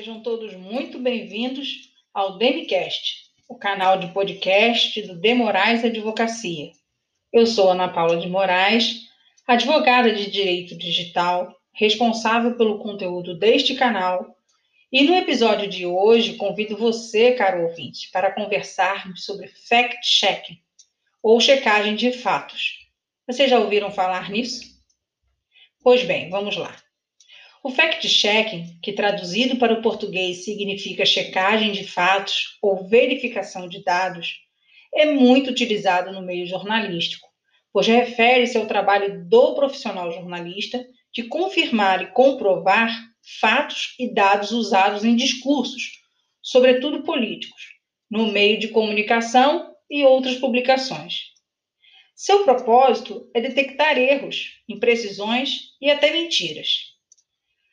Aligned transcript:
Sejam 0.00 0.22
todos 0.22 0.54
muito 0.54 0.98
bem-vindos 0.98 1.90
ao 2.14 2.38
Demicast, 2.38 3.16
o 3.46 3.54
canal 3.54 3.98
de 3.98 4.10
podcast 4.14 5.02
do 5.02 5.14
De 5.14 5.34
Moraes 5.34 5.84
Advocacia. 5.84 6.72
Eu 7.30 7.46
sou 7.46 7.70
Ana 7.70 7.86
Paula 7.86 8.16
de 8.16 8.26
Moraes, 8.26 9.02
advogada 9.46 10.10
de 10.10 10.30
direito 10.30 10.74
digital, 10.74 11.54
responsável 11.74 12.56
pelo 12.56 12.78
conteúdo 12.78 13.38
deste 13.38 13.74
canal. 13.74 14.34
E 14.90 15.02
no 15.02 15.14
episódio 15.14 15.68
de 15.68 15.84
hoje, 15.84 16.36
convido 16.36 16.78
você, 16.78 17.32
caro 17.32 17.64
ouvinte, 17.64 18.10
para 18.10 18.32
conversarmos 18.32 19.22
sobre 19.22 19.48
fact-checking, 19.48 20.62
ou 21.22 21.38
checagem 21.38 21.94
de 21.94 22.10
fatos. 22.10 22.88
Vocês 23.28 23.50
já 23.50 23.60
ouviram 23.60 23.90
falar 23.90 24.30
nisso? 24.30 24.62
Pois 25.82 26.02
bem, 26.04 26.30
vamos 26.30 26.56
lá. 26.56 26.74
O 27.62 27.68
fact-checking, 27.68 28.78
que 28.82 28.90
traduzido 28.90 29.56
para 29.56 29.74
o 29.74 29.82
português 29.82 30.46
significa 30.46 31.04
checagem 31.04 31.72
de 31.72 31.84
fatos 31.84 32.56
ou 32.62 32.88
verificação 32.88 33.68
de 33.68 33.84
dados, 33.84 34.40
é 34.94 35.04
muito 35.04 35.50
utilizado 35.50 36.10
no 36.10 36.22
meio 36.22 36.46
jornalístico, 36.46 37.28
pois 37.70 37.86
refere-se 37.86 38.56
ao 38.56 38.66
trabalho 38.66 39.28
do 39.28 39.54
profissional 39.54 40.10
jornalista 40.10 40.82
de 41.12 41.24
confirmar 41.24 42.00
e 42.00 42.06
comprovar 42.12 42.98
fatos 43.38 43.94
e 43.98 44.10
dados 44.14 44.52
usados 44.52 45.04
em 45.04 45.14
discursos, 45.14 45.82
sobretudo 46.40 47.02
políticos, 47.02 47.60
no 48.10 48.32
meio 48.32 48.58
de 48.58 48.68
comunicação 48.68 49.70
e 49.90 50.02
outras 50.02 50.36
publicações. 50.36 51.24
Seu 52.14 52.42
propósito 52.44 53.30
é 53.34 53.40
detectar 53.42 53.98
erros, 53.98 54.62
imprecisões 54.66 55.74
e 55.78 55.90
até 55.90 56.10
mentiras 56.10 56.89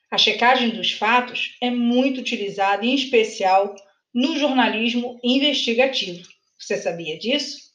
a 0.10 0.18
checagem 0.18 0.70
dos 0.70 0.92
fatos 0.94 1.58
é 1.62 1.70
muito 1.70 2.22
utilizada, 2.22 2.86
em 2.86 2.96
especial 2.96 3.76
no 4.14 4.38
jornalismo 4.40 5.20
investigativo. 5.24 6.28
Você 6.58 6.78
sabia 6.78 7.18
disso? 7.18 7.68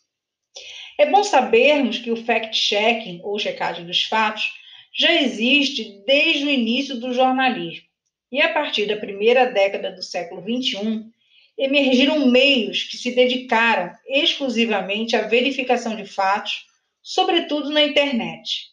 É 0.98 1.06
bom 1.10 1.22
sabermos 1.22 1.98
que 1.98 2.10
o 2.10 2.16
fact-checking, 2.16 3.20
ou 3.22 3.38
checagem 3.38 3.86
dos 3.86 4.04
fatos, 4.04 4.52
já 4.94 5.12
existe 5.20 6.02
desde 6.06 6.44
o 6.44 6.50
início 6.50 6.98
do 6.98 7.12
jornalismo. 7.12 7.86
E 8.30 8.40
a 8.40 8.52
partir 8.52 8.86
da 8.86 8.96
primeira 8.96 9.46
década 9.46 9.90
do 9.92 10.02
século 10.02 10.42
XXI, 10.42 11.04
emergiram 11.56 12.30
meios 12.30 12.84
que 12.84 12.96
se 12.96 13.14
dedicaram 13.14 13.94
exclusivamente 14.06 15.14
à 15.14 15.22
verificação 15.22 15.94
de 15.94 16.06
fatos, 16.06 16.66
sobretudo 17.02 17.70
na 17.70 17.82
internet. 17.82 18.70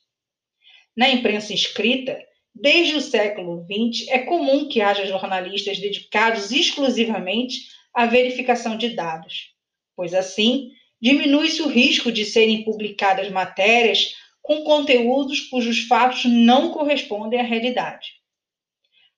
Na 0.95 1.09
imprensa 1.09 1.53
escrita, 1.53 2.17
Desde 2.53 2.95
o 2.95 3.01
século 3.01 3.65
XX, 3.65 4.07
é 4.09 4.19
comum 4.19 4.67
que 4.67 4.81
haja 4.81 5.05
jornalistas 5.05 5.79
dedicados 5.79 6.51
exclusivamente 6.51 7.69
à 7.93 8.05
verificação 8.05 8.77
de 8.77 8.89
dados, 8.89 9.53
pois 9.95 10.13
assim 10.13 10.71
diminui-se 11.01 11.61
o 11.61 11.67
risco 11.67 12.11
de 12.11 12.25
serem 12.25 12.63
publicadas 12.63 13.29
matérias 13.29 14.15
com 14.41 14.63
conteúdos 14.63 15.41
cujos 15.41 15.81
fatos 15.81 16.25
não 16.25 16.71
correspondem 16.71 17.39
à 17.39 17.43
realidade. 17.43 18.13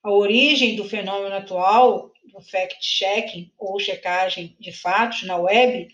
A 0.04 0.12
origem 0.12 0.76
do 0.76 0.84
fenômeno 0.84 1.36
atual 1.36 2.12
do 2.26 2.42
fact-checking 2.42 3.52
ou 3.58 3.80
checagem 3.80 4.56
de 4.60 4.72
fatos 4.72 5.24
na 5.24 5.38
web 5.38 5.88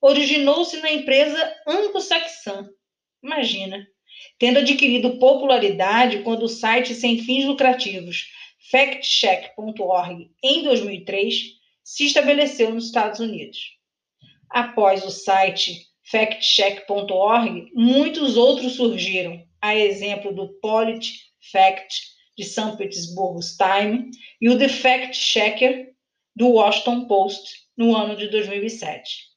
originou-se 0.00 0.76
na 0.78 0.90
empresa 0.90 1.54
anglo-saxã. 1.66 2.68
Imagina, 3.22 3.86
tendo 4.38 4.60
adquirido 4.60 5.18
popularidade 5.18 6.20
quando 6.22 6.44
o 6.44 6.48
site 6.48 6.94
sem 6.94 7.18
fins 7.18 7.44
lucrativos 7.44 8.26
factcheck.org 8.70 10.30
em 10.42 10.62
2003 10.62 11.58
se 11.82 12.04
estabeleceu 12.04 12.74
nos 12.74 12.86
Estados 12.86 13.18
Unidos. 13.18 13.58
Após 14.50 15.04
o 15.04 15.10
site 15.10 15.86
factcheck.org, 16.10 17.70
muitos 17.74 18.36
outros 18.36 18.74
surgiram, 18.74 19.42
a 19.60 19.74
exemplo 19.74 20.34
do 20.34 20.48
PolitiFact 20.60 22.18
de 22.36 22.44
São 22.44 22.76
Petersburgo 22.76 23.40
Time 23.40 24.10
e 24.40 24.48
o 24.48 24.58
The 24.58 24.68
Fact 24.68 25.16
Checker 25.16 25.92
do 26.36 26.50
Washington 26.50 27.06
Post 27.06 27.50
no 27.76 27.96
ano 27.96 28.16
de 28.16 28.28
2007. 28.28 29.28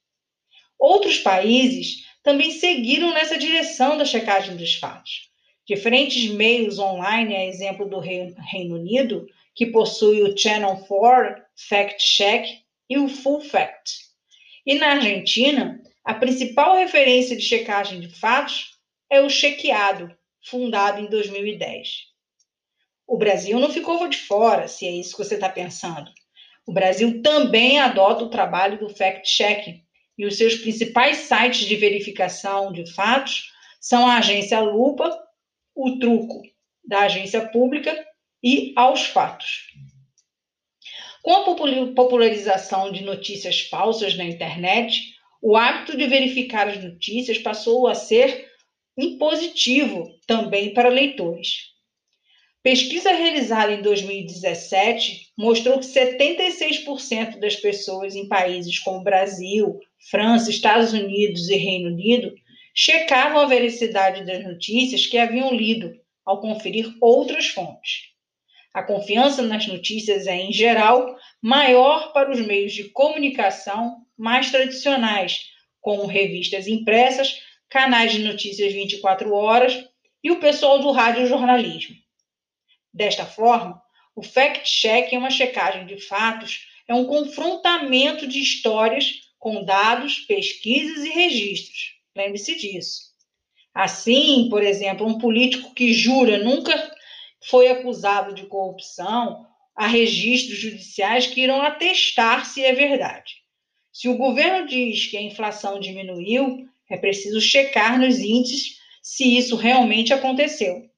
Outros 0.78 1.18
países 1.18 2.04
também 2.22 2.50
seguiram 2.50 3.12
nessa 3.12 3.36
direção 3.36 3.96
da 3.98 4.04
checagem 4.04 4.56
dos 4.56 4.74
fatos. 4.74 5.30
Diferentes 5.66 6.30
meios 6.30 6.78
online, 6.78 7.36
a 7.36 7.46
exemplo 7.46 7.88
do 7.88 7.98
Reino 7.98 8.76
Unido, 8.76 9.26
que 9.54 9.66
possui 9.66 10.22
o 10.22 10.36
Channel 10.36 10.76
4 10.88 11.42
Fact 11.68 12.04
Check 12.04 12.46
e 12.88 12.98
o 12.98 13.08
Full 13.08 13.42
Fact. 13.42 13.92
E 14.66 14.74
na 14.74 14.92
Argentina, 14.92 15.80
a 16.04 16.14
principal 16.14 16.76
referência 16.76 17.36
de 17.36 17.42
checagem 17.42 18.00
de 18.00 18.08
fatos 18.08 18.78
é 19.10 19.20
o 19.20 19.28
Chequeado, 19.28 20.14
fundado 20.42 21.00
em 21.00 21.06
2010. 21.06 22.12
O 23.06 23.16
Brasil 23.16 23.58
não 23.58 23.70
ficou 23.70 24.08
de 24.08 24.16
fora, 24.16 24.66
se 24.68 24.86
é 24.86 24.90
isso 24.90 25.16
que 25.16 25.24
você 25.24 25.34
está 25.34 25.48
pensando. 25.48 26.10
O 26.66 26.72
Brasil 26.72 27.22
também 27.22 27.78
adota 27.78 28.24
o 28.24 28.30
trabalho 28.30 28.78
do 28.78 28.88
fact-checking, 28.88 29.84
e 30.16 30.26
os 30.26 30.36
seus 30.36 30.56
principais 30.56 31.18
sites 31.18 31.66
de 31.66 31.76
verificação 31.76 32.72
de 32.72 32.92
fatos 32.92 33.50
são 33.80 34.06
a 34.06 34.18
agência 34.18 34.60
Lupa, 34.60 35.10
o 35.74 35.98
Truco 35.98 36.42
da 36.84 37.00
agência 37.00 37.48
pública 37.48 37.94
e 38.42 38.72
Aos 38.76 39.06
Fatos. 39.06 39.68
Com 41.22 41.32
a 41.34 41.94
popularização 41.94 42.90
de 42.90 43.04
notícias 43.04 43.60
falsas 43.60 44.16
na 44.16 44.24
internet, 44.24 45.14
o 45.40 45.56
hábito 45.56 45.96
de 45.96 46.06
verificar 46.06 46.68
as 46.68 46.82
notícias 46.82 47.38
passou 47.38 47.86
a 47.86 47.94
ser 47.94 48.48
impositivo 48.98 50.18
também 50.26 50.74
para 50.74 50.88
leitores. 50.88 51.72
Pesquisa 52.62 53.10
realizada 53.10 53.72
em 53.72 53.82
2017 53.82 55.32
mostrou 55.36 55.80
que 55.80 55.86
76% 55.86 57.40
das 57.40 57.56
pessoas 57.56 58.14
em 58.14 58.28
países 58.28 58.78
como 58.78 59.02
Brasil, 59.02 59.80
França, 60.10 60.50
Estados 60.50 60.92
Unidos 60.92 61.48
e 61.48 61.56
Reino 61.56 61.88
Unido 61.88 62.34
checavam 62.74 63.40
a 63.40 63.46
veracidade 63.46 64.24
das 64.24 64.42
notícias 64.44 65.06
que 65.06 65.18
haviam 65.18 65.54
lido 65.54 65.92
ao 66.24 66.40
conferir 66.40 66.92
outras 67.00 67.48
fontes. 67.48 68.12
A 68.74 68.82
confiança 68.82 69.42
nas 69.42 69.66
notícias 69.66 70.26
é, 70.26 70.36
em 70.36 70.52
geral, 70.52 71.14
maior 71.42 72.12
para 72.12 72.30
os 72.32 72.40
meios 72.40 72.72
de 72.72 72.84
comunicação 72.84 73.98
mais 74.16 74.50
tradicionais, 74.50 75.50
como 75.80 76.06
revistas 76.06 76.66
impressas, 76.66 77.40
canais 77.68 78.12
de 78.12 78.20
notícias 78.20 78.72
24 78.72 79.32
horas 79.34 79.84
e 80.24 80.30
o 80.30 80.40
pessoal 80.40 80.78
do 80.78 80.90
rádio 80.90 81.26
jornalismo. 81.26 81.96
Desta 82.92 83.26
forma, 83.26 83.80
o 84.14 84.22
fact-check 84.22 85.12
é 85.12 85.18
uma 85.18 85.30
checagem 85.30 85.86
de 85.86 85.98
fatos, 85.98 86.66
é 86.88 86.94
um 86.94 87.04
confrontamento 87.04 88.26
de 88.26 88.40
histórias 88.40 89.31
com 89.42 89.64
dados, 89.64 90.20
pesquisas 90.20 91.04
e 91.04 91.08
registros. 91.08 91.96
Lembre-se 92.16 92.54
disso. 92.54 93.00
Assim, 93.74 94.46
por 94.48 94.62
exemplo, 94.62 95.04
um 95.04 95.18
político 95.18 95.74
que 95.74 95.92
jura 95.92 96.38
nunca 96.38 96.72
foi 97.50 97.66
acusado 97.66 98.36
de 98.36 98.46
corrupção, 98.46 99.44
há 99.74 99.88
registros 99.88 100.60
judiciais 100.60 101.26
que 101.26 101.40
irão 101.40 101.60
atestar 101.60 102.46
se 102.46 102.62
é 102.62 102.72
verdade. 102.72 103.34
Se 103.92 104.08
o 104.08 104.16
governo 104.16 104.68
diz 104.68 105.06
que 105.06 105.16
a 105.16 105.22
inflação 105.22 105.80
diminuiu, 105.80 106.64
é 106.88 106.96
preciso 106.96 107.40
checar 107.40 107.98
nos 107.98 108.20
índices 108.20 108.78
se 109.02 109.36
isso 109.36 109.56
realmente 109.56 110.14
aconteceu. 110.14 110.88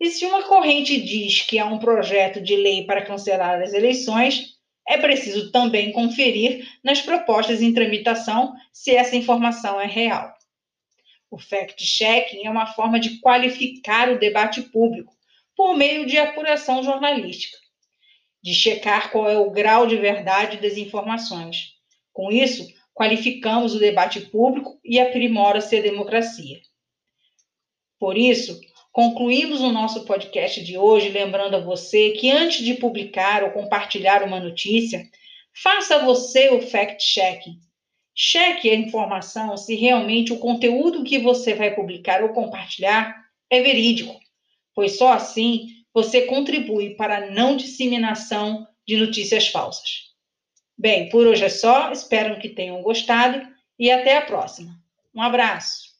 E 0.00 0.10
se 0.10 0.24
uma 0.24 0.44
corrente 0.44 0.98
diz 0.98 1.42
que 1.42 1.58
há 1.58 1.66
um 1.66 1.78
projeto 1.78 2.40
de 2.40 2.56
lei 2.56 2.86
para 2.86 3.04
cancelar 3.04 3.60
as 3.60 3.74
eleições, 3.74 4.52
é 4.86 4.98
preciso 4.98 5.50
também 5.52 5.92
conferir 5.92 6.68
nas 6.82 7.00
propostas 7.00 7.62
em 7.62 7.72
tramitação 7.72 8.54
se 8.72 8.94
essa 8.94 9.16
informação 9.16 9.80
é 9.80 9.86
real. 9.86 10.32
O 11.30 11.38
fact-checking 11.38 12.46
é 12.46 12.50
uma 12.50 12.66
forma 12.66 13.00
de 13.00 13.18
qualificar 13.20 14.10
o 14.10 14.18
debate 14.18 14.62
público 14.62 15.14
por 15.56 15.76
meio 15.76 16.04
de 16.06 16.18
apuração 16.18 16.82
jornalística, 16.82 17.56
de 18.42 18.54
checar 18.54 19.10
qual 19.10 19.28
é 19.28 19.38
o 19.38 19.50
grau 19.50 19.86
de 19.86 19.96
verdade 19.96 20.58
das 20.58 20.76
informações. 20.76 21.74
Com 22.12 22.30
isso, 22.30 22.66
qualificamos 22.94 23.74
o 23.74 23.78
debate 23.78 24.20
público 24.20 24.78
e 24.84 25.00
aprimora-se 25.00 25.76
a 25.76 25.82
democracia. 25.82 26.60
Por 27.98 28.18
isso, 28.18 28.60
Concluímos 28.92 29.62
o 29.62 29.72
nosso 29.72 30.04
podcast 30.04 30.62
de 30.62 30.76
hoje 30.76 31.08
lembrando 31.08 31.56
a 31.56 31.60
você 31.60 32.10
que 32.10 32.30
antes 32.30 32.62
de 32.62 32.74
publicar 32.74 33.42
ou 33.42 33.50
compartilhar 33.50 34.22
uma 34.22 34.38
notícia, 34.38 35.08
faça 35.54 36.04
você 36.04 36.50
o 36.50 36.60
fact-checking. 36.60 37.58
Cheque 38.14 38.68
a 38.68 38.74
informação 38.74 39.56
se 39.56 39.74
realmente 39.74 40.34
o 40.34 40.38
conteúdo 40.38 41.04
que 41.04 41.18
você 41.18 41.54
vai 41.54 41.74
publicar 41.74 42.22
ou 42.22 42.34
compartilhar 42.34 43.16
é 43.48 43.62
verídico, 43.62 44.14
pois 44.74 44.98
só 44.98 45.14
assim 45.14 45.68
você 45.94 46.26
contribui 46.26 46.90
para 46.90 47.16
a 47.16 47.30
não 47.30 47.56
disseminação 47.56 48.66
de 48.86 48.98
notícias 48.98 49.48
falsas. 49.48 50.10
Bem, 50.76 51.08
por 51.08 51.26
hoje 51.26 51.44
é 51.44 51.48
só, 51.48 51.90
espero 51.92 52.38
que 52.38 52.50
tenham 52.50 52.82
gostado 52.82 53.40
e 53.78 53.90
até 53.90 54.18
a 54.18 54.22
próxima. 54.22 54.78
Um 55.14 55.22
abraço! 55.22 55.91